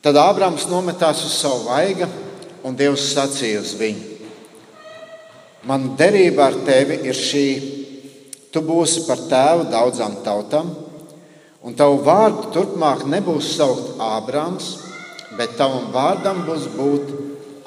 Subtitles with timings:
[0.00, 2.06] Tad Ābrams nometās uz savu vaigu,
[2.64, 4.06] un Dievs sacīja uz viņu:
[5.68, 7.48] Mana derība ar tevi ir šī.
[8.50, 10.72] Tu būsi par tēvu daudzām tautām,
[11.62, 14.72] un tavu vārdu turpmāk nebūs saukt Ābrams,
[15.36, 17.12] bet tavam vārdam būs būt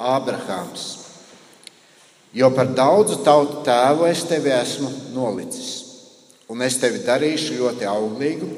[0.02, 0.90] Ābrahāms.
[2.34, 5.72] Jo par daudzu tautu tēvu es tevi esmu nolicis,
[6.50, 8.50] un es tevi darīšu ļoti auglīgu,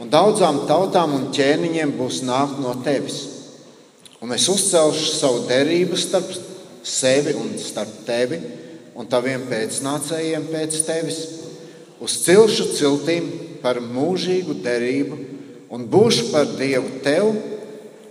[0.00, 3.20] un daudzām tautām un ķēniņiem būs nākt no tevis.
[4.24, 6.30] Un es uzcelšu savu derību starp
[6.84, 8.40] sevi un starp tevi
[8.94, 11.20] un taviem pēcnācējiem pēc tevis,
[12.04, 13.30] uz cilšu ciltīm
[13.62, 15.18] par mūžīgu derību,
[15.74, 17.32] un būšu par Dievu tev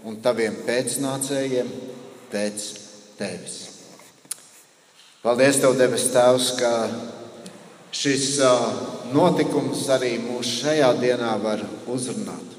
[0.04, 1.70] un taviem pēcnācējiem
[2.34, 2.66] pēc
[3.20, 3.60] tevis.
[5.24, 6.72] Paldies, Tev, debes Tēvs, ka
[7.94, 8.40] šis
[9.14, 12.58] notikums arī mūs šajā dienā var uzrunāt.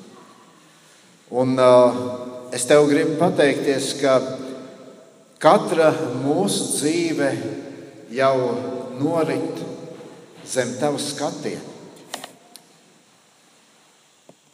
[1.35, 1.59] Un
[2.55, 4.19] es Tev gribu pateikties, ka
[5.43, 5.91] katra
[6.23, 7.31] mūsu dzīve
[8.15, 8.37] jau
[9.01, 9.65] norit
[10.47, 11.73] zem Tava skatiena.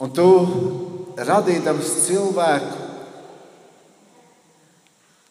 [0.00, 0.28] Un Tu
[1.20, 2.87] radīdams cilvēku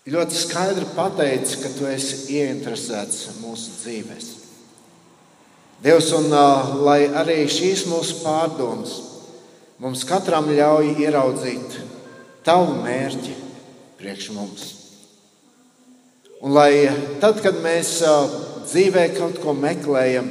[0.09, 4.48] ļoti skaidri pateici, ka tu esi ieinteresēts mūsu dzīvēm.
[5.83, 8.97] Dievs, un uh, lai arī šīs mūsu pārdomas
[9.79, 11.77] mums katram ļauj ieraudzīt
[12.43, 13.35] tavu mērķi
[13.99, 14.65] priekš mums.
[16.43, 16.71] Un lai
[17.23, 18.27] tad, kad mēs uh,
[18.67, 20.27] dzīvē kaut ko meklējam,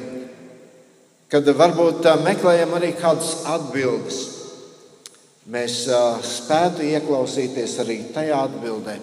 [1.32, 4.24] kad varbūt uh, meklējam arī kādas atbildes,
[5.48, 5.86] mēs
[6.28, 8.98] spētu ieklausīties arī tajā atbildē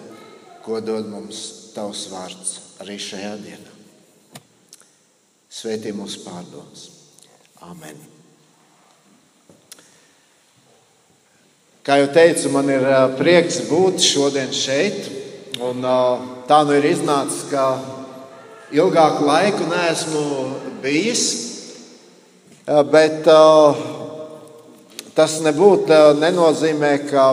[0.66, 1.40] ko dod mums
[1.76, 3.75] tavs vārds arī šajā dienā.
[5.56, 6.82] Svētī mūsu pārdomas.
[7.64, 7.96] Amen.
[11.86, 12.84] Kā jau teicu, man ir
[13.16, 15.08] prieks būt šodien šeit.
[15.64, 15.80] Un,
[16.50, 17.64] tā nu ir iznācis, ka
[18.76, 20.24] ilgāku laiku neesmu
[20.84, 21.26] bijis.
[22.92, 23.24] Bet
[25.16, 27.30] tas nebūtu nenozīmē, ka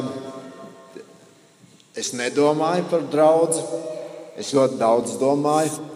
[1.94, 3.60] Es nedomāju par draugu,
[4.34, 5.92] es ļoti daudz domāju.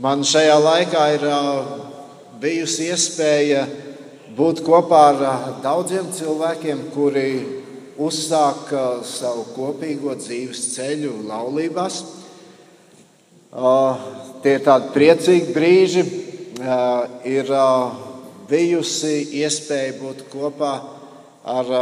[0.00, 1.24] Man šajā laikā ir
[2.40, 3.66] bijusi iespēja
[4.32, 7.24] būt kopā ar daudziem cilvēkiem, kuri
[8.00, 8.70] uzsāk
[9.04, 11.98] savu kopīgo dzīves ceļu laulībās.
[14.40, 16.04] Tie ir tādi priecīgi brīži.
[17.28, 17.52] Ir
[18.48, 20.70] bijusi iespēja būt kopā
[21.44, 21.74] ar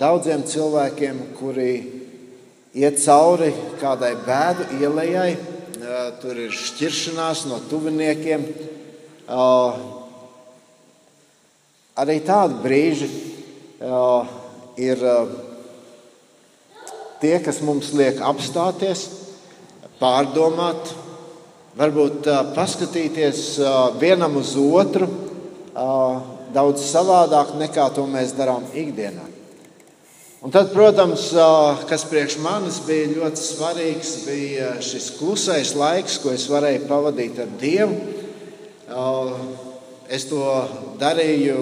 [0.00, 1.74] daudziem cilvēkiem, kuri
[2.72, 3.52] iet cauri
[3.84, 5.28] kādai bēdu ielai,
[6.20, 8.44] tur ir šķiršanās no tuviniekiem.
[11.96, 13.08] Arī tādi brīži
[14.86, 15.04] ir
[17.22, 19.06] tie, kas mums liek apstāties,
[20.00, 20.90] pārdomāt,
[21.78, 23.46] varbūt paskatīties
[24.00, 25.08] vienam uz otru
[26.56, 29.35] daudz savādāk nekā to mēs darām ikdienā.
[30.44, 31.30] Un tad, protams,
[31.88, 37.54] kas priekš manis bija ļoti svarīgs, bija šis klusais laiks, ko es varēju pavadīt ar
[37.56, 37.96] Dievu.
[40.12, 40.42] Es to
[41.00, 41.56] darīju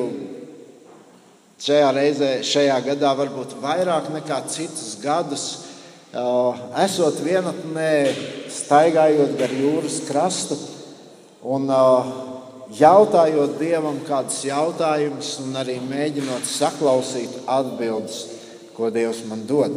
[1.63, 5.47] šajā reizē, šajā gadā, varbūt vairāk nekā citus gadus.
[6.83, 7.95] Esot vienatnē,
[8.59, 10.59] staigājot gar jūras krastu
[11.47, 11.71] un
[12.75, 18.34] jautājot Dievam kādus jautājumus, un arī mēģinot saklausīt atbildības
[18.75, 19.75] ko Dievs man dod.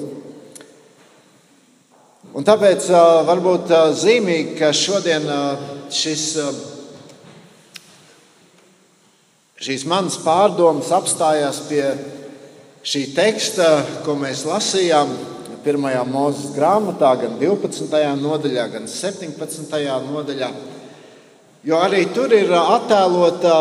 [2.37, 2.89] Un tāpēc
[3.27, 5.25] varbūt zīmīgi, ka šodien
[5.93, 6.25] šis,
[9.63, 11.83] šīs manas pārdomas apstājās pie
[12.87, 13.69] šī teksta,
[14.05, 15.13] ko mēs lasījām
[15.65, 18.01] pirmajā mūzes grāmatā, gan 12.
[18.21, 19.77] nodaļā, gan 17.
[20.07, 20.51] nodaļā.
[21.67, 23.57] Jo arī tur ir attēlota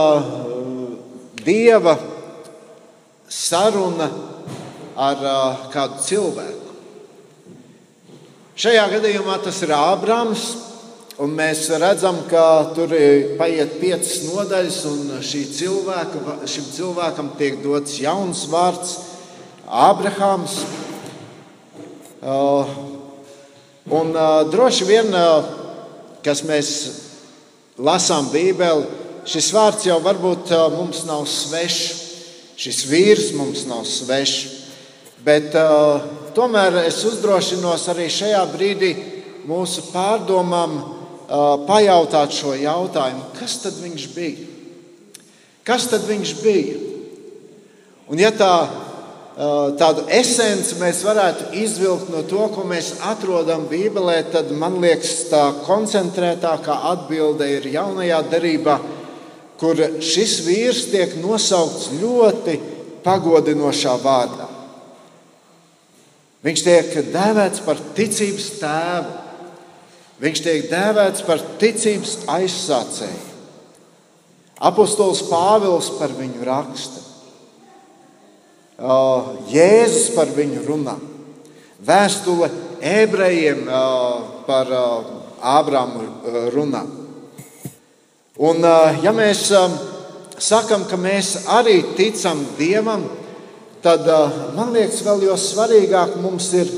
[1.43, 1.97] dieva
[3.27, 4.11] saruna
[4.97, 6.63] ar uh, kādu cilvēku.
[8.57, 10.47] Šajā gadījumā tas ir Ābrams,
[11.21, 12.95] un mēs redzam, ka tur
[13.37, 18.97] paiet piecas nodaļas, un cilvēka, šim cilvēkam tiek dots jauns vārds-
[19.89, 20.63] Ābrahāms.
[22.25, 22.65] Uh,
[23.93, 25.45] un uh, droši vien, uh,
[26.25, 26.71] kas mēs
[27.77, 28.89] lasām Bībeli,
[29.29, 32.05] šis vārds jau varbūt mums nav svešs.
[32.57, 34.66] Šis vīrs mums nav svešs.
[35.27, 36.05] Bet uh,
[36.37, 38.93] tomēr es uzdrošinos arī šajā brīdī
[39.51, 40.87] mūsu pārdomām uh,
[41.67, 44.51] pajautāt šo jautājumu, kas tad viņš bija?
[45.67, 46.77] Kas tad viņš bija?
[48.07, 48.53] Un ja tā
[49.77, 55.43] tādu esenci mēs varētu izvilkt no to, ko mēs atrodam Bībelē, tad man liekas, tā
[55.67, 58.79] koncentrētākā atbilde ir jaunajā derībā,
[59.61, 62.57] kur šis vīrs tiek nosaukts ļoti
[63.05, 64.46] pagodinošā vārdā.
[66.47, 69.15] Viņš tiek dēvēts par ticības tēvu,
[70.23, 73.33] viņš tiek dēvēts par ticības aizsācēju.
[74.71, 77.03] Apostols Pāvils par viņu raksta.
[79.51, 80.95] Jēzus par viņu runā.
[81.83, 82.49] Vēstule
[82.81, 83.67] ebrejiem
[84.47, 84.71] par
[85.43, 86.07] Ābrāmu
[86.55, 86.87] runā.
[88.39, 88.65] Un,
[89.03, 89.49] ja mēs
[90.39, 93.26] sakam, ka mēs arī ticam Dievam, tad
[94.57, 96.71] man liekas, vēl jo svarīgāk mums ir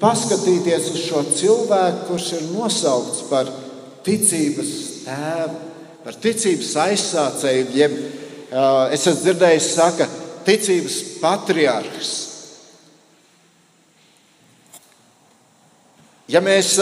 [0.00, 3.50] paskatīties uz šo cilvēku, kurš ir nosaukts par
[4.04, 4.72] ticības
[5.04, 5.58] tēvu,
[6.04, 7.66] par ticības aizsācēju.
[7.76, 7.96] Jeb,
[8.92, 10.08] es esmu dzirdējis, ka
[10.44, 12.12] ticības patriarhs.
[16.32, 16.74] Ja mēs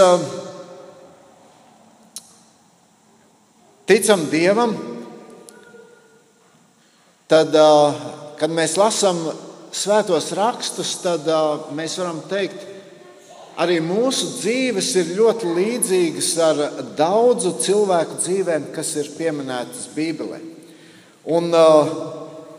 [3.91, 4.77] ticam Dievam,
[7.31, 7.57] tad,
[8.39, 9.19] kad mēs lasām
[9.73, 11.29] svētos rakstus, tad
[11.77, 12.69] mēs varam teikt,
[13.61, 16.65] arī mūsu dzīves ir ļoti līdzīgas ar
[16.99, 20.41] daudzu cilvēku dzīvēm, kas ir pieminētas Bībelē.
[21.33, 21.53] Un,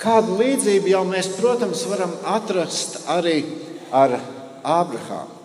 [0.03, 3.37] Kādu līdzību jau mēs, protams, varam atrast arī
[3.95, 4.17] ar
[4.67, 5.39] Ābrahāmu.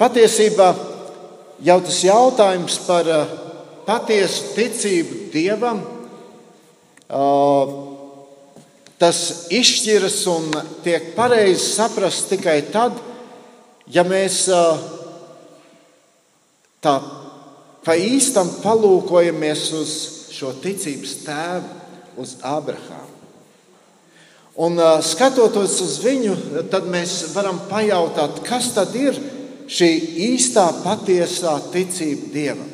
[0.00, 0.72] Patiesībā
[1.62, 3.06] jau tas jautājums par
[3.86, 5.84] patiesu ticību Dievam,
[7.06, 7.76] uh,
[9.02, 10.44] tas izšķiras un
[10.84, 12.94] tiek pareizi saprast tikai tad,
[13.90, 14.44] ja mēs
[16.82, 16.94] tā
[17.82, 19.94] pa īstam palūkojamies uz
[20.30, 23.10] šo ticības tēvu uz Ābrahāmu.
[24.62, 26.36] Un skatoties uz viņu,
[26.70, 29.18] tad mēs varam pajautāt, kas tad ir
[29.66, 29.90] šī
[30.28, 32.68] īstā, patiesā ticība Dievam.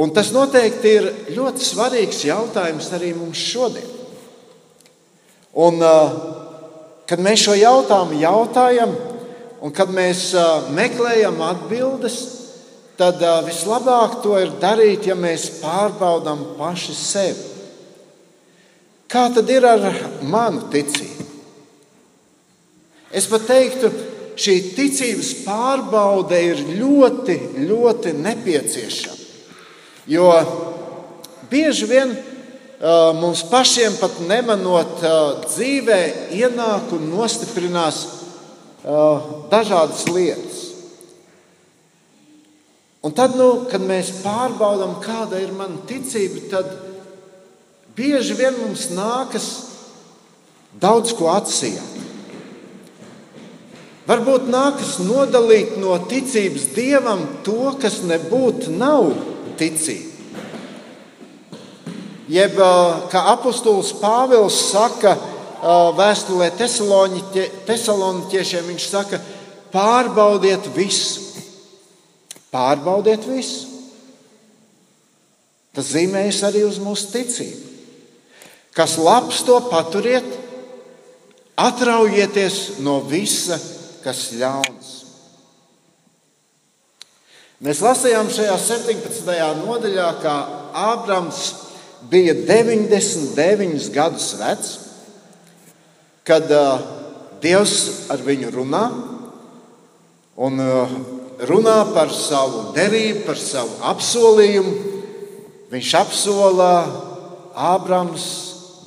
[0.00, 3.88] Un tas noteikti ir ļoti svarīgs jautājums arī mums šodien.
[5.60, 5.82] Un,
[7.10, 8.94] kad mēs šo jautājumu jautājam,
[9.60, 10.30] un kad mēs
[10.72, 12.20] meklējam atbildes,
[13.00, 17.46] tad uh, vislabāk to ir darīt, ja mēs pārbaudām paši sevi.
[19.10, 19.86] Kā tad ir ar
[20.22, 21.26] manu ticību?
[23.16, 23.88] Es pat teiktu,
[24.38, 29.19] šī ticības pārbaude ir ļoti, ļoti nepieciešama.
[30.10, 30.30] Jo
[31.50, 36.00] bieži vien uh, mums pašiem pat nemanot uh, dzīvē,
[36.34, 38.00] ienāk un nostiprinās
[38.82, 40.58] uh, dažādas lietas.
[43.06, 46.74] Un tad, nu, kad mēs pārbaudām, kāda ir mana ticība, tad
[47.96, 49.46] bieži vien mums nākas
[50.82, 51.96] daudz ko atsijāt.
[54.10, 59.12] Varbūt nākas nodalīt no ticības dievam to, kas nebūtu nav
[59.60, 60.16] ticība.
[62.30, 62.54] Jeb
[63.10, 65.16] kā apustulis Pāvils saka
[65.98, 69.18] vēstulē Tesaloniķiešiem, viņš saka,
[69.74, 71.30] pārbaudiet visu
[72.50, 73.68] Pārbaudiet visu.
[75.70, 77.68] Tas zīmējas arī uz mūsu ticību.
[78.74, 80.26] Kas labs, to paturiet,
[81.58, 83.58] atraujieties no visa,
[84.02, 84.99] kas ļauns.
[87.60, 89.26] Mēs lasījām šajā 17.
[89.58, 90.34] nodaļā, ka
[90.80, 91.40] Ābrams
[92.08, 94.70] bija 99 gadus vecs,
[96.24, 96.80] kad uh,
[97.42, 98.80] Dievs ar viņu runā.
[100.40, 100.94] Un, uh,
[101.50, 104.72] runā par savu derību, par savu apsolījumu.
[105.68, 106.74] Viņš apsolā,
[107.52, 108.24] Ābrams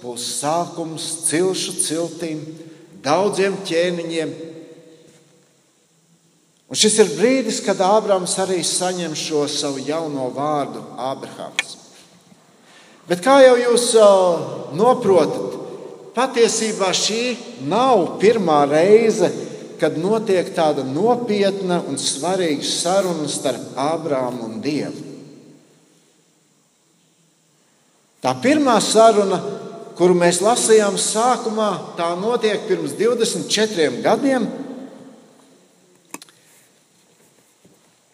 [0.01, 2.41] būs sākums cilšu ciltīm,
[3.05, 4.33] daudziem ķēniņiem.
[6.73, 11.75] Un šis ir brīdis, kad Ābrams arī saņem šo savu jauno vārdu, Ābrahāms.
[13.05, 13.91] Bet kā jau jūs
[14.73, 15.59] noprotat,
[16.17, 17.35] patiesībā šī
[17.69, 19.29] nav pirmā reize,
[19.77, 25.05] kad notiek tāda nopietna un svarīga saruna starp Ābrāmu un Dievu.
[28.25, 29.37] Tā pirmā saruna,
[29.93, 31.69] kuru mēs lasījām sākumā,
[32.01, 34.49] tā notiek pirms 24 gadiem.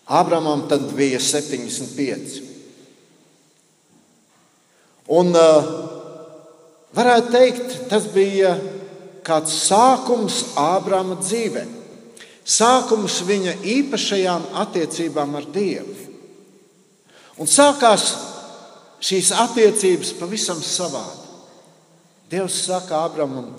[0.10, 2.40] Ābramam tad bija 75.
[5.14, 5.70] Un uh,
[6.98, 8.56] varētu teikt, tas bija
[9.26, 11.66] kāds sākums Ābrama dzīvē,
[12.42, 15.96] sākums viņa īpašajām attiecībām ar Dievu.
[17.40, 18.10] Un sākās
[19.06, 21.28] šīs attiecības pavisam savādi.
[22.34, 23.54] Dievs saka Ābramam,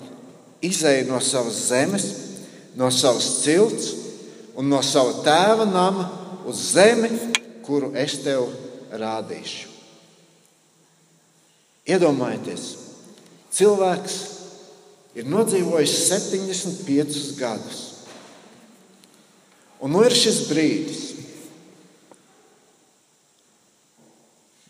[0.63, 2.11] izēj no savas zemes,
[2.75, 3.93] no savas cilts
[4.59, 7.09] un no sava tēva nama uz zemi,
[7.65, 8.47] kuru es tev
[8.91, 9.69] rādīšu.
[11.91, 12.65] Iedomājieties,
[13.55, 14.17] cilvēks
[15.17, 17.79] ir nodzīvojis 75 gadus.
[19.81, 21.01] Un nu ir šis brīdis.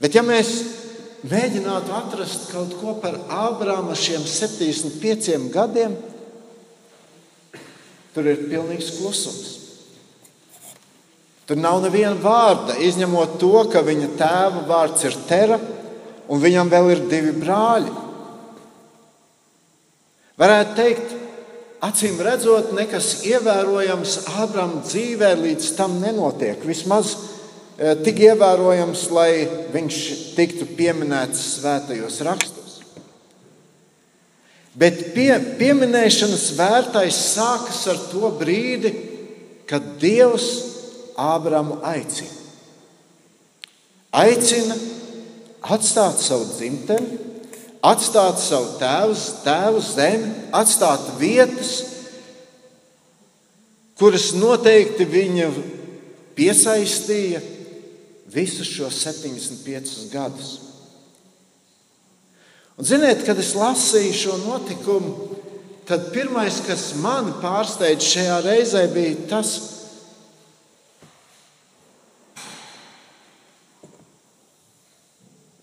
[0.02, 0.54] Bet ja mēs
[1.30, 5.94] mēģinātu atrast kaut ko par Ābrāma šiem 75 gadiem,
[8.16, 9.61] tur ir pilnīgs klusums.
[11.52, 15.58] Tur nav neviena vārda, izņemot to, ka viņa tēva vārds ir Tera,
[16.32, 17.92] un viņam vēl ir divi brāļi.
[20.40, 21.18] Varētu teikt,
[21.84, 26.64] acīm redzot, nekas ievērojams Ābrama dzīvē līdz tam nenotiek.
[26.64, 27.18] Vismaz
[27.82, 29.96] Eh, tik ievērojams, lai viņš
[30.36, 32.76] tiktu pieminēts svētajos rakstos.
[34.78, 38.92] Bet pie, pieminēšanas vērtais sākas ar to brīdi,
[39.66, 40.71] kad Dievs
[41.22, 42.40] Ābramu aicina.
[44.12, 44.76] Aicina
[45.62, 47.20] atstāt savu dzimteni,
[47.86, 51.76] atstāt savu tēvu, tēvu zemi, atstāt vietas,
[54.02, 55.50] kuras noteikti viņa
[56.38, 57.42] piesaistīja
[58.32, 60.52] visus šos 75 gadus.
[62.78, 65.36] Un, ziniet, kad es lasīju šo notikumu,
[65.86, 69.52] tad pirmais, kas mani pārsteidza šajā reizē, bija tas,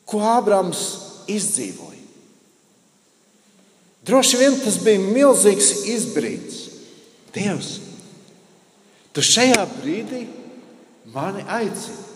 [0.09, 0.83] ko Ābrams
[1.29, 1.89] izdzīvoja.
[4.09, 6.63] Droši vien tas bija milzīgs izbrīns.
[7.35, 7.75] Dievs,
[9.13, 10.23] tu šajā brīdī
[11.13, 12.07] mani aicini.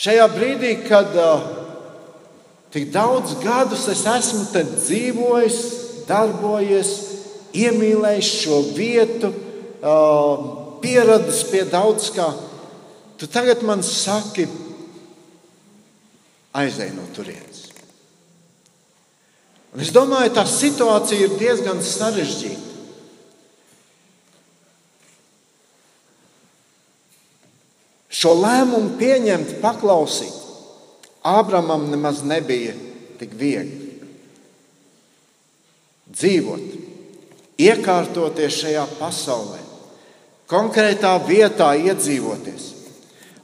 [0.00, 1.46] Šajā brīdī, kad uh,
[2.72, 5.58] tik daudz gadus es esmu dzīvojis,
[6.08, 6.92] darbojies,
[7.56, 9.32] iemīlējis šo vietu,
[9.80, 10.44] uh,
[10.80, 12.30] pieradis pie daudz kā,
[13.20, 14.46] tu tagad man saki,
[16.52, 17.68] aizej no turienes.
[19.70, 22.66] Un es domāju, tā situācija ir diezgan sarežģīta.
[28.20, 30.36] Šo lēmumu pieņemt, paklausīt,
[31.20, 32.72] Ābramam nemaz nebija
[33.20, 33.90] tik viegli.
[36.10, 36.62] Dzīvot,
[37.60, 39.60] iekārtoties šajā pasaulē,
[40.50, 42.64] konkrētā vietā iedzīvoties,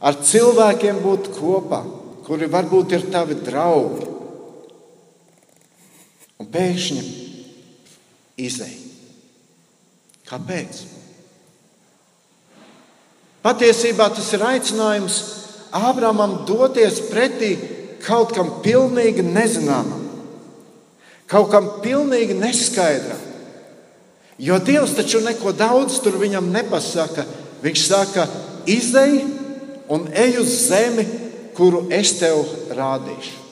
[0.00, 1.82] ar cilvēkiem būt kopā,
[2.26, 4.09] kuri varbūt ir tavi draugi.
[6.42, 7.04] Un pēkšņi
[8.42, 8.83] izēja.
[10.26, 10.83] Kāpēc?
[13.47, 15.23] Patiesībā tas ir aicinājums
[15.76, 17.52] Ābramam doties pretī
[18.04, 20.06] kaut kam pilnīgi nezināmam,
[21.28, 23.23] kaut kam pilnīgi neskaidram.
[24.38, 27.25] Jo Dievs taču neko daudz tur viņam nepasaka.
[27.64, 28.26] Viņš saka,
[28.68, 29.23] izej
[29.92, 31.06] un ej uz zemi,
[31.56, 32.44] kuru es tev
[32.76, 33.42] rādīšu.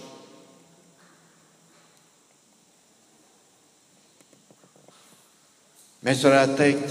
[6.05, 6.91] Mēs varētu teikt,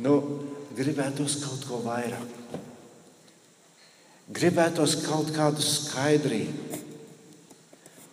[0.00, 0.14] nu,
[0.72, 2.38] gribētos kaut ko vairāk.
[4.32, 6.80] Gribētos kaut kādu skaidrību.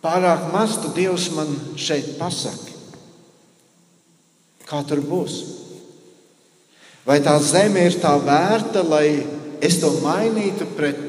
[0.03, 2.75] Pārāk maz tu Dievs man šeit pasaki.
[4.67, 5.39] Kā tur būs?
[7.07, 9.23] Vai tā zeme ir tā vērta, lai
[9.63, 11.06] es to mainītu pret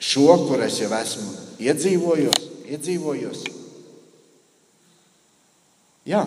[0.00, 2.46] šo, kur es jau esmu iedzīvojos?
[2.70, 3.42] iedzīvojos?
[6.08, 6.24] Jā,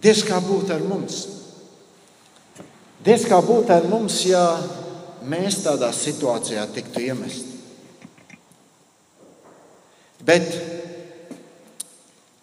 [0.00, 1.20] Diez kā būtu ar mums?
[3.04, 4.44] Diez kā būtu ar mums, ja
[5.28, 7.58] mēs tādā situācijā tiktu iemesti.
[10.24, 10.48] Bet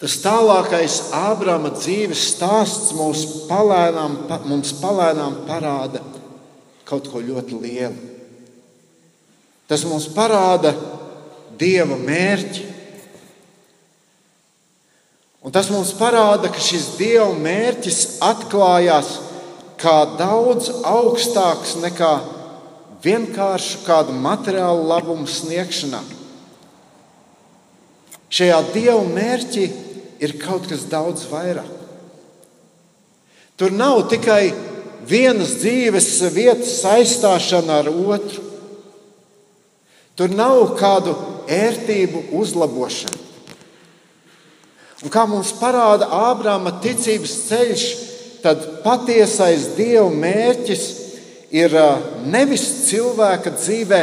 [0.01, 4.19] tas tālākais Ābrama dzīves stāsts mums palēnām,
[4.49, 6.03] mums palēnām parāda
[6.85, 8.16] kaut ko ļoti lielu.
[9.67, 10.73] Tas mums parāda
[11.57, 12.67] Dieva mērķi,
[15.47, 19.13] Un tas mums parāda, ka šis Dieva mērķis atklājās
[19.79, 22.09] kā daudz augstāks nekā
[23.05, 26.01] vienkārši kādu materiālu labumu sniegšanā.
[28.27, 29.69] Šajā Dieva mērķī
[30.19, 31.71] ir kaut kas daudz vairāk.
[33.57, 34.51] Tur nav tikai
[35.07, 38.43] vienas dzīves vietas saistāšana ar otru.
[40.17, 41.13] Tur nav kādu
[41.47, 43.25] ērtību uzlabošana.
[45.05, 47.83] Un kā mums parāda Ābrama ticības ceļš,
[48.41, 50.85] tad patiesais Dieva mērķis
[51.53, 51.75] ir
[52.25, 53.99] nevis cilvēka dzīvē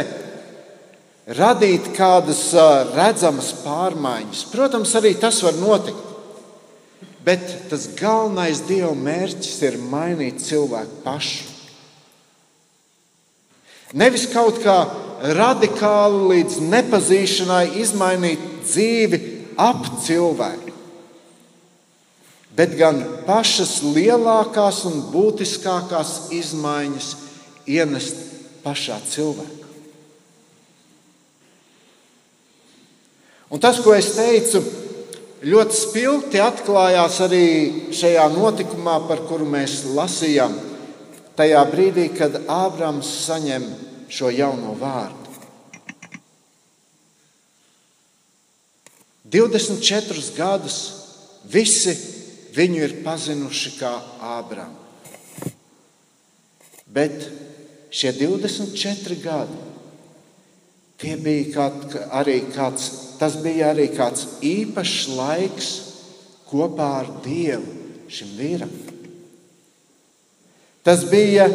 [1.35, 2.47] radīt kādas
[2.93, 4.45] redzamas pārmaiņas.
[4.53, 6.13] Protams, arī tas var notikt.
[7.25, 11.54] Bet tas galvenais Dieva mērķis ir mainīt cilvēku pašu.
[13.93, 14.77] Nevis kaut kā
[15.35, 19.19] radikāli līdz nepazīšanai izmainīt dzīvi
[19.61, 20.73] ap cilvēku,
[22.55, 27.11] bet gan pašas lielākās un būtiskākās izmaiņas
[27.69, 28.17] ienest
[28.65, 29.65] pašā cilvēkā.
[33.53, 34.59] Un tas, ko es teicu,
[35.45, 37.45] ļoti spilgti atklājās arī
[37.93, 40.55] šajā notikumā, par kuru mēs lasījām.
[41.35, 43.65] Tajā brīdī, kad Ābrams saņem
[44.11, 45.23] šo jauno vārdu.
[49.35, 50.79] 24 gadus
[51.51, 51.95] visi
[52.55, 53.91] viņu ir pazinuši kā
[54.35, 54.83] Ābramu.
[56.95, 57.25] Bet
[57.91, 59.63] šie 24 gadi
[60.95, 62.85] Tie bija kād, arī kāds,
[63.19, 65.71] tas bija arī kāds īpašs laiks
[66.47, 68.71] kopā ar Dievu šim vīram.
[70.85, 71.47] Tas bija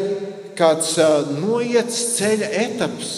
[0.59, 0.97] kāds
[1.39, 3.11] noiets ceļa etaps,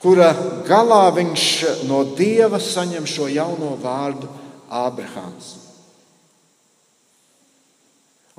[0.00, 0.30] kura
[0.64, 1.44] galā viņš
[1.88, 4.30] no Dieva saņem šo jauno vārdu
[4.72, 5.52] Ābrahāms.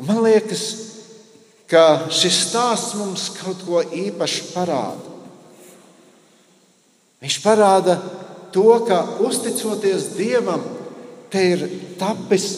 [0.01, 0.65] Man liekas,
[1.71, 5.13] ka šis stāsts mums kaut ko īpašu parāda.
[7.23, 7.95] Viņš parāda
[8.53, 10.65] to, ka uzticoties Dievam,
[11.31, 11.65] te ir
[12.01, 12.49] tapis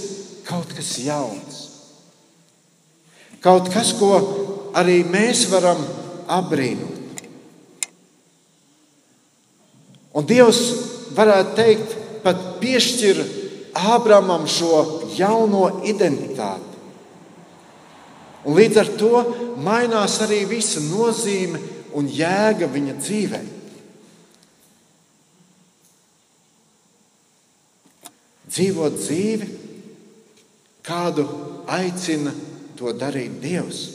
[0.48, 1.67] kaut kas jauns.
[3.44, 4.14] Kaut kas, ko
[4.78, 5.82] arī mēs varam
[6.28, 6.96] apbrīnot.
[10.18, 10.62] Un Dievs
[11.18, 13.22] varētu teikt, pat piešķir
[13.78, 14.80] Ābramam šo
[15.14, 16.80] jauno identitāti.
[18.50, 19.22] Un līdz ar to
[19.62, 21.62] mainās arī visa nozīme
[21.98, 23.54] un jēga viņa dzīvēm.
[28.58, 29.48] dzīvot dzīvi,
[30.88, 31.26] kādu
[31.70, 32.32] aicina
[32.78, 33.86] to darīt Dievs.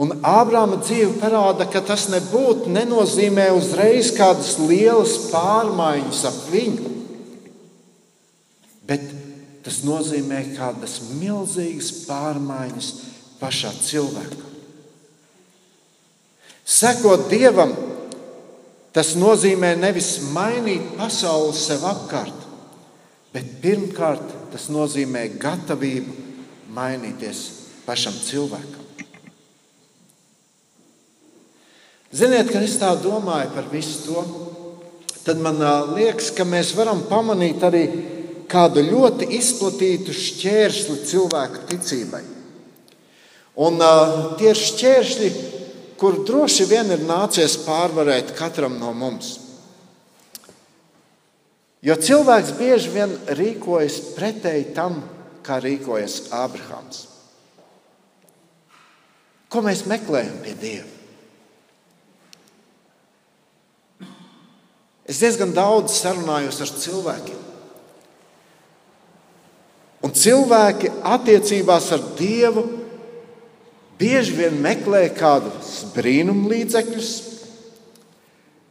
[0.00, 6.92] Un Ābrāma dzīve parāda, ka tas nebūtu nenozīmē uzreiz kādas lielas pārmaiņas ap viņu,
[8.88, 9.04] bet
[9.62, 12.88] tas nozīmē kādas milzīgas pārmaiņas
[13.42, 14.48] pašā cilvēkā.
[16.72, 17.74] Sekot Dievam,
[18.96, 22.42] tas nozīmē nevis mainīt pasauli sev apkārt,
[23.32, 26.21] Bet pirmkārt, tas nozīmē gatavību
[26.72, 27.42] mainīties
[27.86, 28.80] pašam cilvēkam.
[32.12, 34.22] Ziniet, kad es tā domāju par visu to,
[35.24, 35.60] tad man
[35.94, 37.86] liekas, ka mēs varam pamanīt arī
[38.52, 42.22] kādu ļoti izplatītu šķērsli cilvēku ticībai.
[43.64, 45.30] Un uh, tie ir šķēršļi,
[46.00, 49.38] kur droši vien ir nācies pārvarēt katram no mums.
[51.82, 55.00] Jo cilvēks bieži vien rīkojas pretēji tam,
[55.44, 57.06] kā rīkojas Ābrahāms.
[59.52, 60.88] Ko mēs meklējam pie Dieva?
[65.12, 67.40] Es diezgan daudz sarunājos ar cilvēkiem.
[70.02, 72.64] Un cilvēki attiecībās ar Dievu
[74.00, 77.10] bieži vien meklē kādus brīnumlīdzekļus,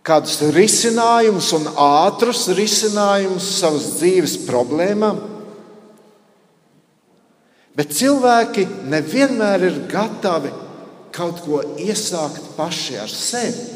[0.03, 5.21] kādus risinājumus un ātrus risinājumus savas dzīves problēmām.
[7.77, 10.51] Bet cilvēki nevienmēr ir gatavi
[11.15, 13.69] kaut ko iesākt paši ar sevi.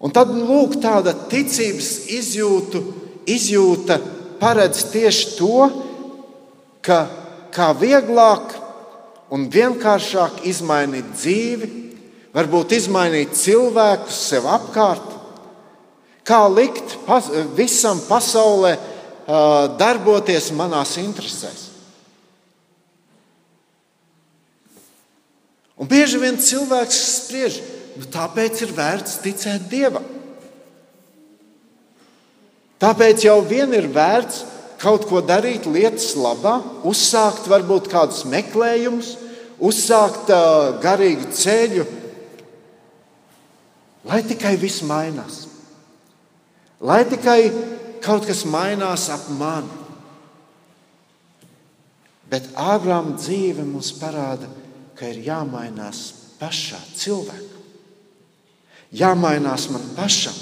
[0.00, 2.80] Un tad lūk, tāda ticības izjūtu,
[3.28, 3.98] izjūta
[4.40, 5.66] paredz tieši to,
[6.80, 7.02] ka
[7.52, 8.54] kā vieglāk
[9.30, 11.68] un vienkāršāk izmainīt dzīvi,
[12.34, 15.04] varbūt izmainīt cilvēkus sev apkārt,
[16.24, 18.76] kā likt pas, visam pasaulē
[19.80, 21.68] darboties manās interesēs.
[25.80, 27.60] Un bieži vien cilvēks spriež,
[27.96, 30.04] nu, tāpēc ir vērts ticēt Dievam.
[32.80, 34.44] Tāpēc jau vien ir vērts
[34.80, 39.14] kaut ko darīt lietas labā, uzsākt varbūt kādus meklējumus,
[39.60, 41.88] uzsākt uh, garīgu ceļu
[44.08, 45.42] Lai tikai viss mainās,
[46.80, 47.50] lai tikai
[48.04, 49.78] kaut kas mainās ap mani.
[52.30, 54.46] Bet Ābrāma dzīve mums parāda,
[54.94, 56.04] ka ir jāmainās
[56.38, 57.58] pašā cilvēkā.
[58.94, 60.36] Jāmainās man pašam.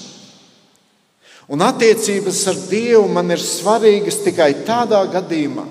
[1.49, 5.65] Un attiecības ar Dievu man ir svarīgas tikai tādā gadījumā,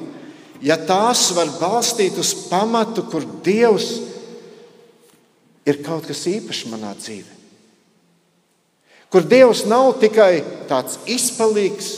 [0.65, 3.91] ja tās var balstīt uz pamatu, kur Dievs
[5.69, 7.36] ir kaut kas īpašs manā dzīvē.
[9.11, 11.91] Kur Dievs nav tikai tāds izpalīgs,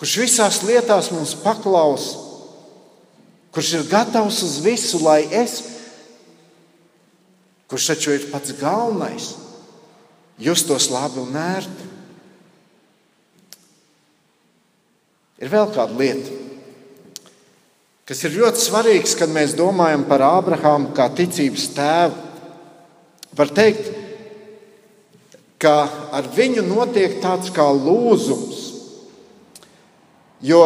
[0.00, 2.18] kurš visās lietās mums paklausa,
[3.52, 5.60] kurš ir gatavs uz visu, lai es,
[7.70, 9.30] kurš taču ir pats galvenais,
[10.42, 11.88] justos labi un ērti.
[15.42, 16.36] Ir vēl kāda lieta,
[18.06, 22.28] kas ir ļoti svarīga, kad mēs domājam par Ābrahāmu kā ticības tēvu.
[23.32, 24.01] Var teikt, ka
[25.68, 28.62] ar viņu notiek tāds kā lūzums.
[30.42, 30.64] Jo,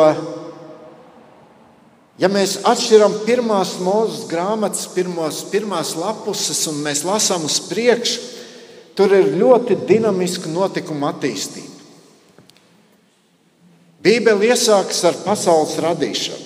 [2.16, 8.20] ja mēs atšķiram pirmās mūzes grāmatas, pirmos, pirmās lapuses un mēs lasām uz priekšu,
[8.96, 11.74] tur ir ļoti dinamiska notikuma attīstība.
[14.06, 16.44] Bībele iesākas ar pasaules radīšanu,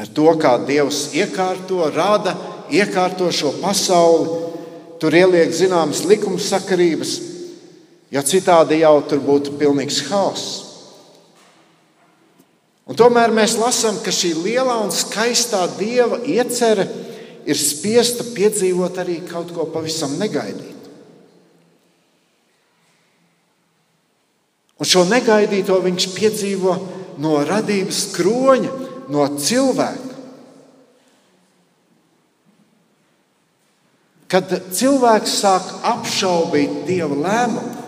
[0.00, 2.34] ar to, kā Dievs iekārto, rada,
[2.72, 4.47] iekārto šo pasauli.
[4.98, 7.12] Tur ieliek zināmas likumsakarības,
[8.10, 10.64] jo citādi jau tur būtu pilnīgs haoss.
[12.88, 16.86] Un tomēr mēs lasām, ka šī lielā un skaistā dieva iecerē
[17.48, 20.74] ir spiesta piedzīvot arī kaut ko pavisam negaidītu.
[24.78, 26.74] Un šo negaidīto viņš piedzīvo
[27.22, 28.74] no radības kroņa,
[29.10, 30.07] no cilvēka.
[34.28, 37.86] Kad cilvēks sāk apšaubīt dieva lēmumu,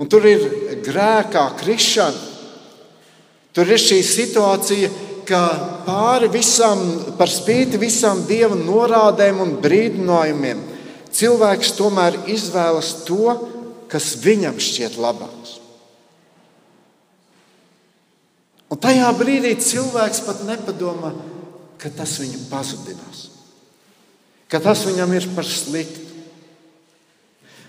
[0.00, 0.46] un tur ir
[0.84, 2.22] grēkā krišana,
[3.52, 4.88] tur ir šī situācija,
[5.26, 5.42] ka
[5.84, 6.80] pāri visam,
[7.18, 10.62] par spīti visām dieva norādēm un brīdinājumiem,
[11.12, 13.36] cilvēks tomēr izvēlas to,
[13.92, 15.56] kas viņam šķiet labāks.
[18.66, 21.12] Un tajā brīdī cilvēks pat nepadomā,
[21.78, 23.26] ka tas viņu pazudinās,
[24.50, 26.04] ka tas viņam ir par sliktu.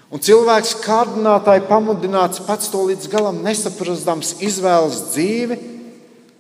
[0.07, 5.57] Un cilvēks kārdinātāji pamudināts pats to līdz galam nesaprastams, izvēlas dzīvi,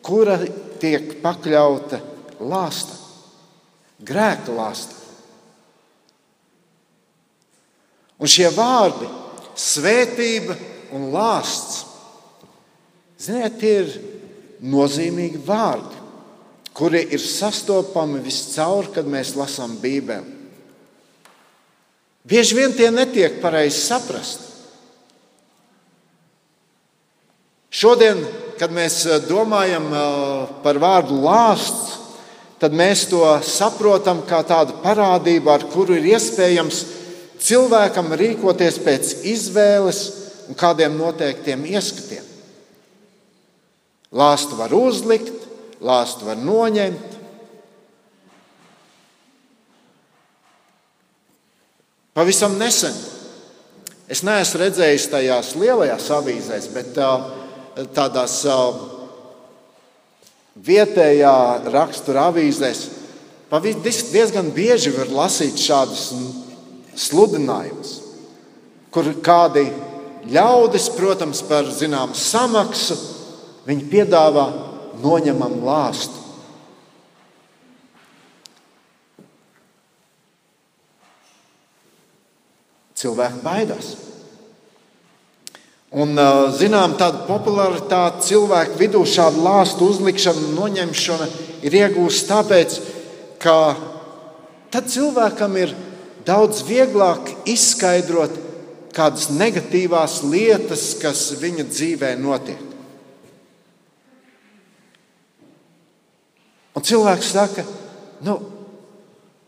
[0.05, 0.37] kura
[0.79, 1.99] tiek pakļauta
[2.39, 2.95] lāsta,
[3.99, 4.95] grēka lāsta.
[8.17, 9.09] Un šie vārdi
[9.57, 10.55] svētība
[10.95, 11.83] un lāsts.
[13.19, 13.93] Ziniet, tie ir
[14.61, 15.96] nozīmīgi vārdi,
[16.77, 20.35] kuri ir sastopami viscaur, kad mēs lasām Bībeli.
[22.27, 24.43] Bieži vien tie netiek pareizi saprast.
[27.71, 28.19] Šodien,
[28.59, 31.95] kad mēs eh, domājam eh, par vārdu lāsts,
[32.61, 36.83] tad mēs to saprotam kā tādu parādību, ar kuru ir iespējams
[37.41, 40.03] cilvēkam rīkoties pēc izvēles
[40.49, 42.25] un kādiem noteiktiem ieskatiem.
[44.17, 45.46] Lāstu var uzlikt,
[45.83, 47.15] lāstu var noņemt.
[52.17, 52.95] Pavisam nesen
[54.09, 56.95] es neesmu redzējis tajās lielajās avīzēs, bet
[57.93, 58.39] tādās
[60.67, 61.35] vietējā
[61.69, 62.85] rakstura avīzēs
[64.11, 66.07] diezgan bieži var lasīt šādus
[66.97, 67.93] sludinājums,
[68.91, 69.67] kur kādi
[70.33, 72.97] ļaudis, protams, par zināmu samaksu,
[73.67, 74.47] viņi piedāvā
[75.03, 76.25] noņemam lāstu.
[82.97, 83.93] Cilvēki baidās.
[85.97, 86.17] Un,
[86.57, 91.27] zinām, tāda popularitāte cilvēku vidū šādu lāstu uzlikšana noņemšana
[91.63, 92.75] ir iegūsta tāpēc,
[93.39, 93.55] ka
[94.73, 95.71] tad cilvēkam ir
[96.27, 98.35] daudz vieglāk izskaidrot
[98.97, 102.66] kādas negatīvās lietas, kas viņa dzīvē notiek.
[106.87, 107.65] Cilvēks saka,
[108.25, 108.37] nu,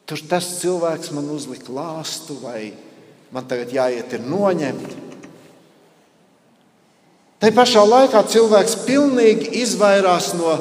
[0.10, 2.72] tur tas cilvēks man uzlika lāstu, vai
[3.34, 4.98] man tagad jāiet ir noņemt.
[7.40, 10.58] Tā pašā laikā cilvēks pilnīgi izvairās no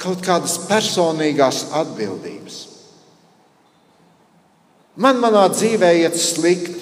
[0.00, 2.60] kaut kādas personīgās atbildības.
[5.02, 6.80] Man manā dzīvē iet slikti.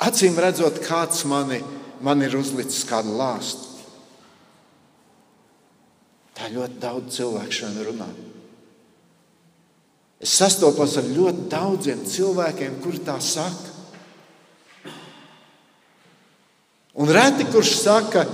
[0.00, 1.60] Acīm redzot, kāds mani,
[2.00, 3.69] man ir uzlicis kādu lāstu.
[6.40, 8.06] Tā ļoti daudz cilvēku šodien runā.
[10.24, 13.68] Es sastopos ar ļoti daudziem cilvēkiem, kuri tā saka.
[17.00, 18.24] Un reti kurš saka,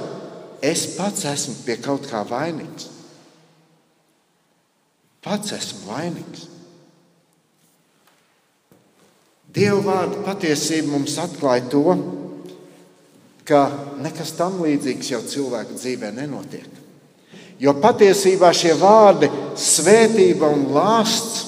[0.62, 2.86] es pats esmu pie kaut kā vainīgs.
[5.26, 6.46] Pats esmu vainīgs.
[9.50, 11.84] Dieva vārda patiesība mums atklāja to,
[13.46, 13.66] ka
[13.98, 16.85] nekas tam līdzīgs jau cilvēka dzīvē nenotiek.
[17.60, 21.44] Jo patiesībā šie vārdi, svētība un lāsts,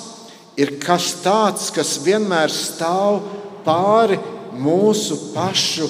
[0.58, 3.20] ir kas tāds, kas vienmēr stāv
[3.66, 4.16] pāri
[4.58, 5.88] mūsu pašu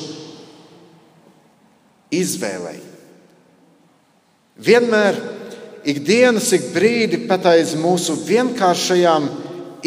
[2.11, 2.81] izvēlei.
[4.59, 5.17] Vienmēr,
[5.87, 9.29] ikdienas, ik brīdi pat aiz mūsu vienkāršajām,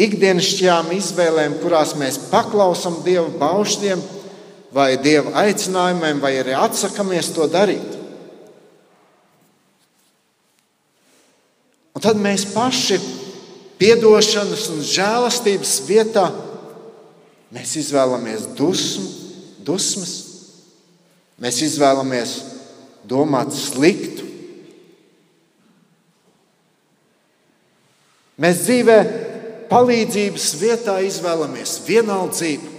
[0.00, 4.00] ikdienišķajām izvēlēm, kurās mēs paklausām Dieva baušļiem
[4.72, 8.01] vai Dieva aicinājumiem, vai arī atsakāmies to darīt.
[12.02, 12.96] Un tad mēs paši
[13.78, 16.24] piedošanas un žēlastības vietā
[17.54, 19.04] mēs izvēlamies dusmu,
[19.62, 20.14] dusmas,
[21.38, 22.32] mēs izvēlamies
[23.06, 24.26] domāt sliktu.
[28.42, 28.98] Mēs dzīvē
[29.70, 32.72] palīdzības vietā izvēlamies vienaldzību.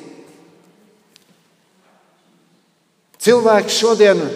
[3.23, 4.27] Cilvēks šodien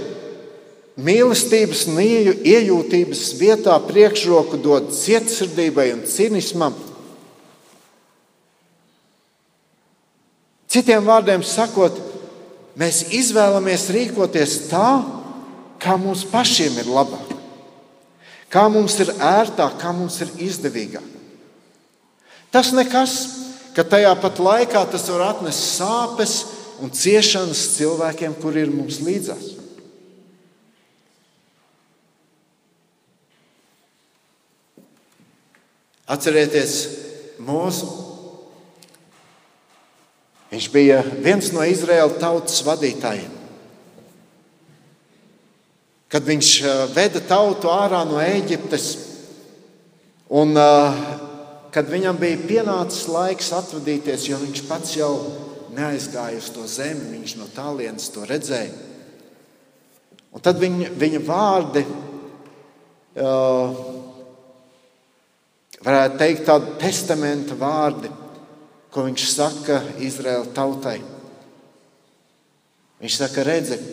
[0.97, 6.75] mīlestības un iejūtības vietā priekšroku dod cietsirdībai un cinismam.
[10.67, 11.95] Citiem vārdiem sakot,
[12.77, 14.89] mēs izvēlamies rīkoties tā,
[15.81, 17.35] kā mums pašiem ir labāk,
[18.51, 21.05] kā mums ir ērtāk, kā mums ir izdevīgāk.
[22.51, 23.13] Tas nekas,
[23.75, 26.39] ka tajā pat laikā tas var atnest sāpes
[26.81, 29.56] un ciešanas cilvēkiem, kuri ir mums līdzās.
[36.07, 36.75] Atcerieties,
[37.43, 37.87] Mūzu.
[40.47, 43.33] Viņš bija viens no Izraēla tautas vadītājiem.
[46.07, 48.87] Kad viņš eh, veda tautu ārā no Eģiptes,
[50.31, 51.01] un eh,
[51.75, 55.11] kad viņam bija pienācis laiks atvadīties, jo viņš pats jau
[55.75, 58.71] neaizgāja uz to zemi, viņš no tālienes to redzēja.
[60.31, 61.81] Un tad viņa, viņa vārdi
[63.17, 63.96] uh,
[65.85, 68.09] varētu teikt, tādi testamenta vārdi,
[68.93, 70.97] ko viņš saka Izraēla tautai.
[73.03, 73.83] Viņš saka, redziet,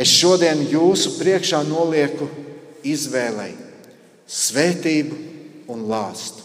[0.00, 2.28] es šodien jūsu priekšā nolieku
[2.84, 3.52] izvēlei
[4.24, 5.18] svētību
[5.72, 6.42] un lāstu.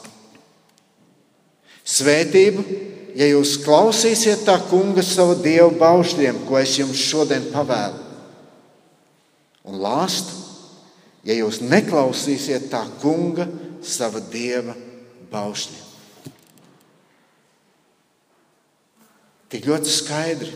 [1.90, 2.64] Svētību,
[3.18, 8.04] ja jūs klausīsiet tā kunga savu dievu baušļiem, ko es jums šodien pavēlu,
[9.70, 10.36] un lāstu,
[11.26, 13.48] ja jūs neklausīsiet tā kunga
[13.86, 14.76] sava dieva
[15.32, 15.86] baušļiem.
[19.50, 20.52] Tik ļoti skaidri.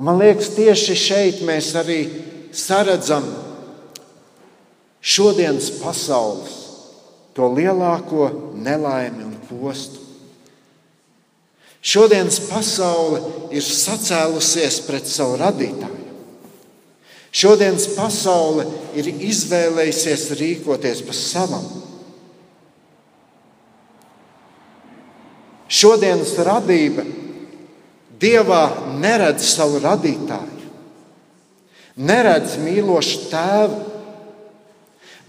[0.00, 2.00] Un man liekas, tieši šeit mēs arī
[2.56, 3.26] saredzam
[5.00, 6.56] šodienas pasaules
[7.36, 10.00] to lielāko nelaimi un postu.
[11.80, 13.20] Šodienas pasaule
[13.56, 15.99] ir sacēlusies pret savu radītāju.
[17.30, 18.64] Šodienas pasaule
[18.98, 21.66] ir izvēlējusies rīkoties pa savam.
[25.70, 27.06] Šodienas radība
[28.20, 28.64] Dievā
[29.00, 30.66] neredz savu radītāju,
[32.04, 33.78] neredz mīlošu tēvu.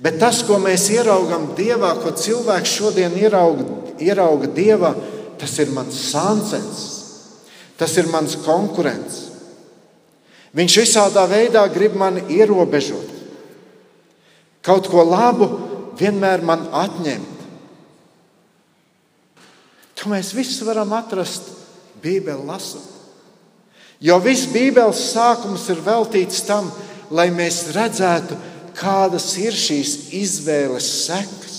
[0.01, 3.63] Bet tas, ko mēs ieraugām Dievā, ko cilvēks šodien ierauga,
[4.01, 4.91] ierauga Dievā,
[5.39, 6.81] tas ir mans sāncens,
[7.79, 9.31] tas ir mans konkurents.
[10.57, 13.07] Viņš visādā veidā grib mani ierobežot.
[14.61, 15.47] Kaut ko labu
[15.99, 17.39] vienmēr man atņemt.
[20.01, 21.51] To mēs visi varam atrast
[22.01, 22.87] Bībeli lasot.
[24.01, 26.71] Jo viss Bībeles sākums ir veltīts tam,
[27.13, 28.33] lai mēs redzētu,
[28.73, 31.50] kādas ir šīs izvēles sekas.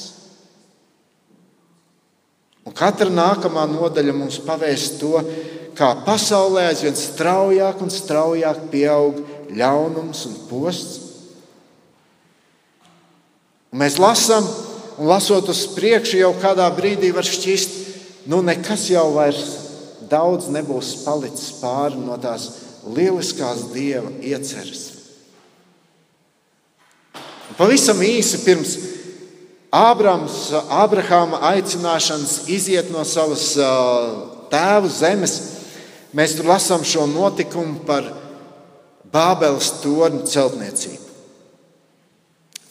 [2.63, 5.19] Un katra nākamā nodaļa mums pavēst to,
[5.79, 9.19] kā pasaulē aizvien straujāk un straujāk pieaug
[9.57, 11.01] ļaunums un posts.
[13.73, 14.47] Un mēs lasām,
[15.01, 17.79] un lasot uz priekšu, jau kādā brīdī var šķist,
[18.31, 19.47] nu nekas jau vairs
[20.13, 22.51] daudz nebūs palicis pāri no tās
[22.85, 24.91] lieliskās dieva ieceres.
[27.57, 28.77] Pavisam īsi pirms
[29.73, 33.55] Ābrams, Ābrahāma aicināšanas iziet no savas
[34.53, 35.39] tēva zemes,
[36.13, 38.11] Mēs tur lasām šo notikumu par
[39.13, 41.09] Bābeles torņa celtniecību.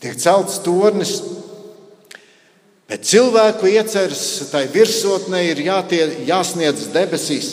[0.02, 1.16] Tiek celts tornis,
[2.90, 7.52] bet cilvēku ieceres tai virsotnē ir jātie, jāsniedz debesīs.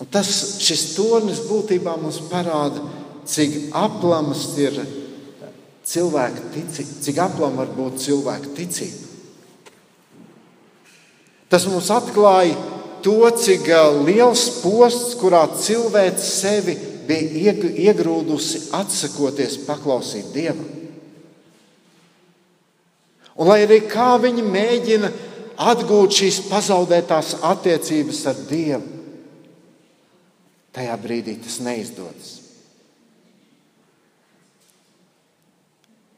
[0.00, 0.30] Un tas,
[0.64, 2.84] šis tornis būtībā mums parāda,
[3.28, 4.80] cik aplams ir
[5.86, 9.08] cilvēka ticība, cik aplama var būt cilvēka ticība.
[11.52, 12.56] Tas mums atklāja
[13.04, 13.66] to, cik
[14.06, 16.76] liels posts, kurā cilvēks sevi
[17.08, 20.70] bija iegrūdusi, atsakoties paklausīt Dievam.
[23.32, 25.10] Un lai arī kā viņi mēģina
[25.72, 29.00] atgūt šīs pazaudētās attiecības ar Dievu,
[30.72, 32.41] tajā brīdī tas neizdodas.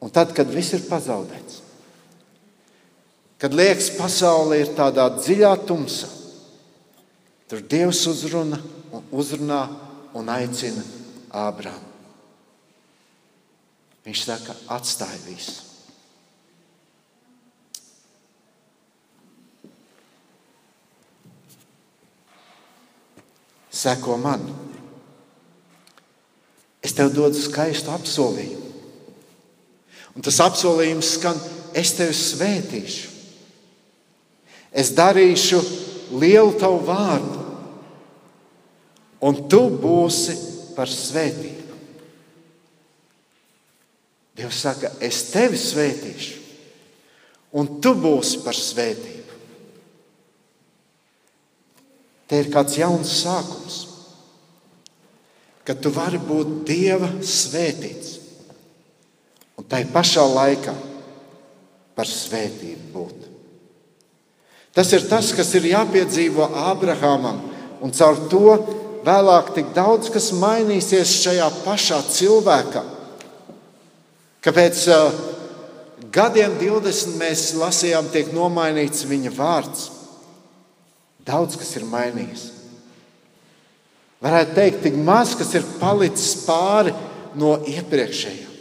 [0.05, 1.63] Un tad, kad viss ir pazaudēts,
[3.41, 6.11] kad liekas, pasaule ir tādā dziļā tumsā,
[7.49, 8.59] tur Dievs uzruna
[8.93, 9.63] un uzrunā
[10.13, 10.83] un aicina
[11.33, 11.93] Ābrāmu.
[14.05, 15.63] Viņš saka, atstāj visu.
[23.73, 24.45] Seko man.
[26.85, 28.64] Es tev dodu skaistu apsolījumu.
[30.15, 31.39] Un tas apsolījums skan,
[31.75, 33.11] es tevi svētīšu.
[34.75, 35.59] Es darīšu
[36.19, 37.43] lielu tavu vārdu,
[39.23, 40.35] un tu būsi
[40.75, 41.77] par svētību.
[44.35, 46.41] Dievs saka, es tevi svētīšu,
[47.55, 49.39] un tu būsi par svētību.
[52.27, 53.79] Te ir kāds jauns sākums,
[55.65, 58.14] kad tu vari būt Dieva svētīts
[59.65, 60.73] un tai pašā laikā
[61.97, 63.23] par svētību būt.
[64.75, 67.39] Tas ir tas, kas ir jāpiedzīvo Ābrahamam,
[67.81, 68.57] un caur to
[69.05, 72.83] vēlāk tik daudz kas mainīsies šajā pašā cilvēkā.
[74.45, 75.19] Kāpēc uh,
[76.13, 79.87] gadiem 20 mēs lasījām, tiek nomainīts viņa vārds.
[81.25, 82.51] Daudz kas ir mainījies.
[84.21, 86.93] Varētu teikt, tik maz kas ir palicis pāri
[87.39, 88.54] no iepriekšējā.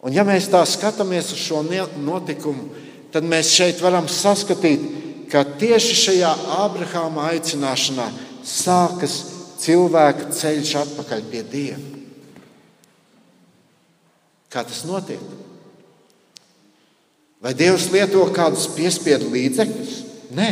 [0.00, 2.70] Un ja mēs tā skatāmies uz šo notikumu,
[3.12, 4.86] tad mēs šeit varam saskatīt,
[5.30, 6.30] ka tieši šajā
[6.62, 8.08] Ābrahāma aicināšanā
[8.46, 9.18] sākas
[9.60, 11.86] cilvēka ceļš atpakaļ pie Dieva.
[14.50, 15.20] Kā tas notiek?
[17.40, 19.92] Vai Dievs lieto kādus piespiedu līdzekļus?
[20.36, 20.50] Nē,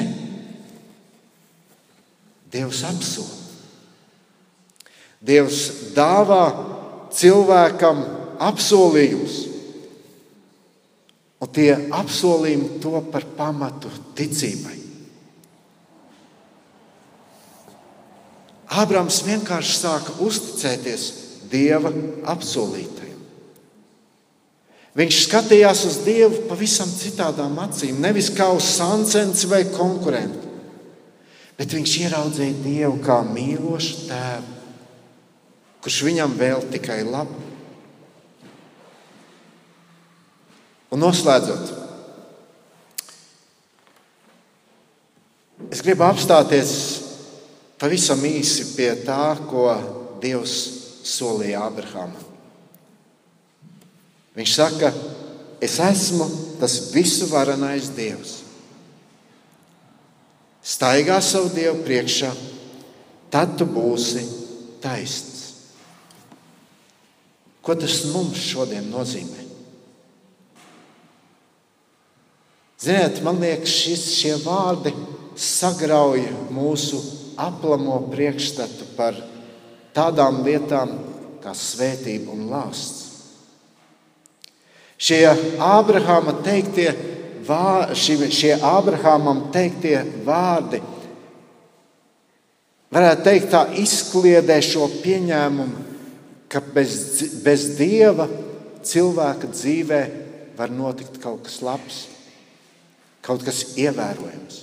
[2.53, 3.35] Dievs apsola.
[5.19, 5.65] Dievs
[5.97, 6.45] dāvā
[7.13, 8.05] cilvēkam
[8.38, 9.38] apsolījumus.
[11.38, 14.74] Un tie apsolījumi to par pamatu ticībai.
[18.79, 21.07] Ābrams vienkārši sāka uzticēties
[21.48, 21.88] Dieva
[22.29, 23.16] apsolītajam.
[24.98, 30.51] Viņš skatījās uz Dievu pavisam citādām acīm, nevis kā uz sancenci vai konkurentu,
[31.57, 34.57] bet viņš ieraudzīja Dievu kā mīlošu tēvu,
[35.87, 37.48] kurš viņam vēl tikai labu.
[40.88, 41.72] Un noslēdzot,
[45.68, 46.72] es gribu apstāties
[47.81, 49.68] pavisam īsi pie tā, ko
[50.22, 50.55] Dievs
[51.07, 52.24] solīja Abrahamam.
[54.38, 54.92] Viņš saka,
[55.61, 56.27] es esmu
[56.61, 58.38] tas visu varenais Dievs.
[60.62, 62.31] Staigā savu Dievu priekšā,
[63.33, 64.24] tad tu būsi
[64.83, 65.44] taisns.
[67.64, 69.48] Ko tas mums šodien nozīmē?
[72.79, 74.93] Ziniet, man liekas, šis, šie vārdi
[75.35, 76.21] sagrauj
[76.55, 77.01] mūsu
[77.38, 79.17] aplamo priekšstatu par
[79.97, 80.93] tādām lietām
[81.43, 83.01] kā svētība un lāsts.
[84.99, 85.25] Šie
[85.62, 86.93] Ābrahāma teiktie,
[87.47, 90.79] vā, šie Ābrahāmam teiktie vārdi,
[92.95, 95.83] varētu teikt, tā izkliedē šo pieņēmumu,
[96.47, 96.95] ka bez,
[97.43, 98.29] bez dieva
[98.87, 100.01] cilvēka dzīvē
[100.59, 101.99] var notikt kaut kas labs
[103.29, 104.62] kaut kas ievērojams.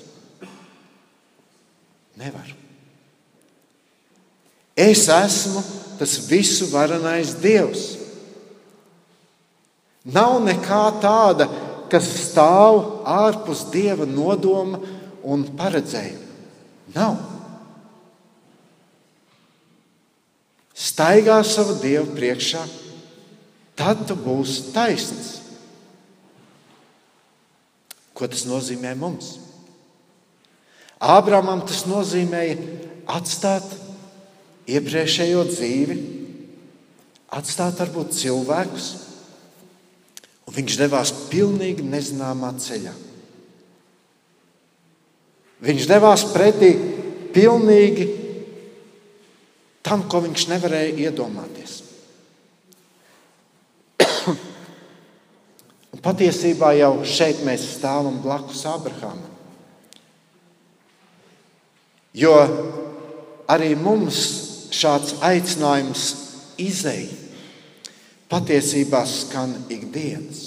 [2.17, 2.47] Nevar.
[4.75, 5.61] Es esmu
[5.99, 7.85] tas visu varenais Dievs.
[10.05, 11.47] Nav nekā tāda,
[11.89, 14.81] kas stāv ārpus Dieva nodoma
[15.25, 16.25] un paredzējuma.
[16.95, 17.15] Nav.
[20.75, 22.61] Staigā savu Dievu priekšā,
[23.79, 25.44] tad tu būsi taisns.
[28.15, 29.35] Ko tas nozīmē mums?
[31.03, 32.55] Ābramam tas nozīmēja
[33.11, 33.65] atstāt
[34.71, 35.97] iepriekšējo dzīvi,
[37.35, 38.87] atstāt varbūt cilvēkus,
[40.47, 42.93] un viņš devās pilnīgi nezināmā ceļā.
[45.65, 46.71] Viņš devās pretī
[47.35, 48.07] pilnīgi
[49.85, 51.84] tam, ko viņš nevarēja iedomāties.
[56.05, 59.31] Patiesībā jau šeit mēs stāvam blakus Abrahamam.
[62.15, 62.35] Jo
[63.51, 64.19] arī mums
[64.75, 66.07] šāds aicinājums
[66.61, 67.25] izēja.
[68.29, 70.41] patiesībā skan ikdienas.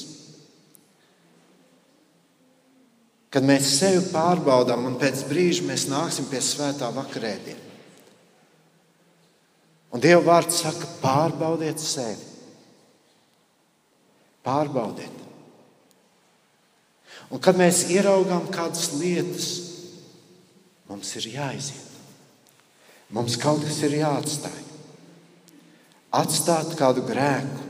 [3.28, 7.66] Kad mēs sevi pārbaudām, un pēc brīža mēs nāksim pie svētā vakarēdiena.
[9.92, 12.24] Un Dieva vārds saka, pārbaudiet sevi.
[14.44, 15.27] Pārbaudiet.
[17.28, 19.48] Un kad mēs ieraugām kādas lietas,
[20.88, 21.84] mums ir jāiziet.
[23.12, 24.56] Mums kaut kas ir jāatstāj.
[26.18, 27.66] Atstāt kādu grēku.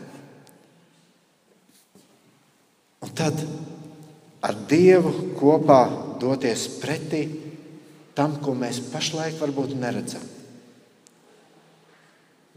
[3.03, 3.43] Un tad
[4.43, 5.83] ar Dievu kopā
[6.23, 7.23] doties pretī
[8.19, 10.25] tam, ko mēs pašlaik varbūt neredzam.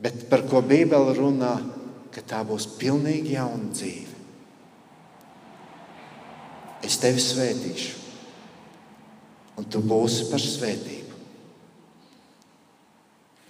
[0.02, 1.54] Bet par ko Bībele runā,
[2.12, 4.11] ka tā būs pilnīgi jauna dzīve.
[6.86, 7.98] Es tevi svētīšu,
[9.62, 11.20] un tu būsi par svētību.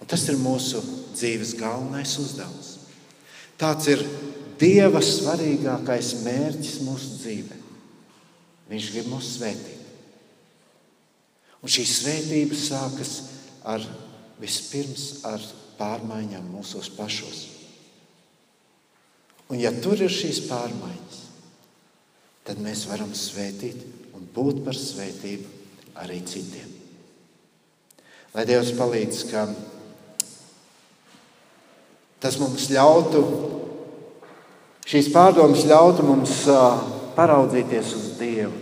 [0.02, 0.82] Un tas ir mūsu
[1.14, 2.74] dzīves galvenais uzdevums.
[3.60, 4.02] Tāds ir
[4.62, 7.56] Dieva svarīgākais mērķis mūsu dzīvē.
[8.70, 9.80] Viņš grib mūs svētīt.
[11.62, 13.16] Un šī svētība sākas
[13.66, 13.82] ar
[14.42, 15.42] vispirms ar
[15.78, 17.42] pārmaiņām mūsos pašos.
[19.50, 21.21] Un ja tur ir šīs pārmaiņas,
[22.46, 23.82] tad mēs varam svētīt
[24.16, 25.48] un būt par svētību
[26.02, 26.70] arī citiem.
[28.32, 29.44] Lai Dievs palīdz, ka
[32.22, 33.22] tas mums ļautu,
[34.88, 36.38] šīs pārdomas ļautu mums
[37.16, 38.56] paraudzīties uz Dievu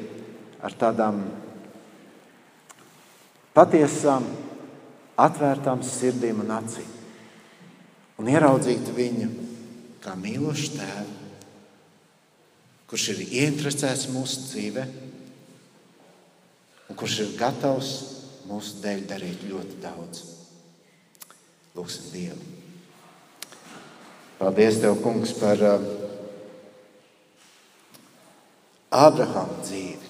[0.61, 1.23] ar tādām
[3.57, 4.27] patiesām,
[5.21, 6.91] atvērtām sirdīm un acīm.
[8.21, 9.31] Un ieraudzīt viņu
[10.05, 11.20] kā mīlošu tēvu,
[12.91, 14.85] kurš ir ieinteresēts mūsu dzīvē
[16.91, 17.93] un kurš ir gatavs
[18.51, 20.25] mūsu dēļ darīt ļoti daudz.
[21.77, 22.47] Lūksim Dievu.
[24.41, 25.83] Paldies, Tev, Kungs, par uh,
[28.91, 30.09] Ābrahāma dzīvi.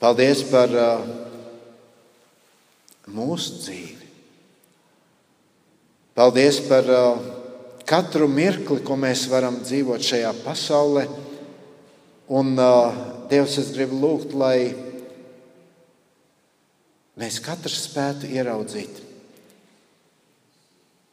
[0.00, 1.08] Paldies par uh,
[3.12, 4.08] mūsu dzīvi.
[6.16, 7.37] Paldies par uh,
[7.88, 11.06] katru mirkli, ko mēs varam dzīvot šajā pasaulē.
[12.28, 14.72] Un, uh, Dievs, es gribu lūgt, lai
[17.18, 19.04] mēs katrs spētu ieraudzīt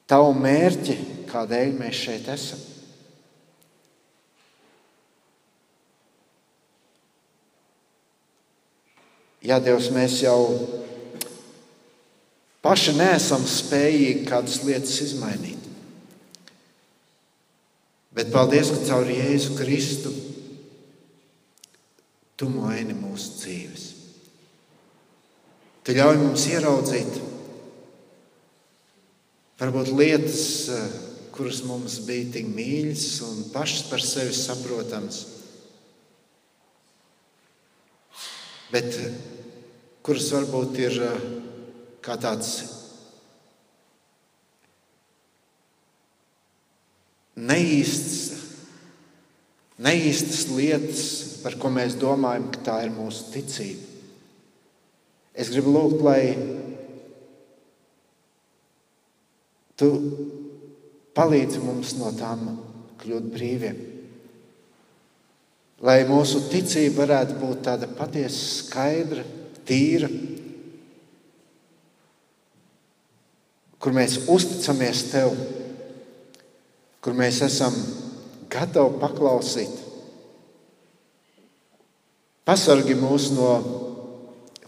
[0.09, 0.95] tavu mērķi,
[1.31, 2.61] kādēļ mēs šeit esam.
[9.45, 10.39] Jā, Dievs, mēs jau
[12.65, 15.54] paši neesam spējīgi kādas lietas izmainīt.
[18.15, 20.13] Bet paldies, ka caur Jēzu Kristu
[22.39, 23.83] tu maini mūsu dzīves.
[25.85, 27.19] Tu ļauj mums ieraudzīt
[29.59, 30.45] varbūt lietas,
[31.35, 35.21] kuras mums bija tik mīļas un pašas par sevi saprotamas.
[38.71, 38.95] Bet
[40.05, 41.27] kuras varbūt ir eh,
[42.03, 42.55] kā tāds
[47.35, 48.33] neīsts,
[49.81, 51.03] neīstas lietas,
[51.43, 53.91] par ko mēs domājam, ka tā ir mūsu ticība.
[55.35, 56.21] Es gribu lūgt, lai
[59.75, 59.89] tu
[61.15, 62.47] palīdzi mums no tām
[63.01, 63.81] kļūt brīviem.
[65.85, 69.25] Lai mūsu ticība varētu būt tāda patiesa, skaidra,
[69.67, 70.07] tīra,
[73.83, 75.35] kur mēs uzticamies Tev,
[77.05, 77.75] kur mēs esam
[78.49, 79.73] gatavi paklausīt.
[82.45, 83.49] Pasargi mūs no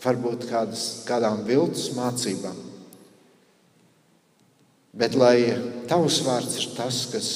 [0.03, 2.59] varbūt kādas, kādām viltus mācībām.
[4.97, 5.39] Bet lai
[5.89, 7.31] Tavs vārds ir tas, kas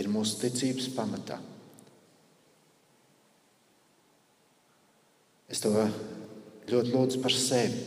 [0.00, 1.36] ir mūsu ticības pamatā.
[5.52, 5.72] Es to
[6.68, 7.84] ļoti lūdzu par sevi.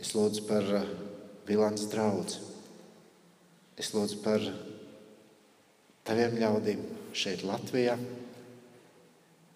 [0.00, 0.86] Es lūdzu par uh,
[1.48, 2.49] bilants draugu.
[3.80, 4.44] Es lūdzu par
[6.04, 6.82] taviem ļaudīm
[7.16, 7.94] šeit, Latvijā,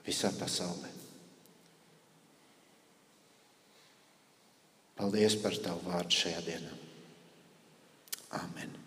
[0.06, 0.92] visā pasaulē.
[4.94, 6.72] Paldies par tavu vārdu šajā dienā.
[8.40, 8.83] Amen.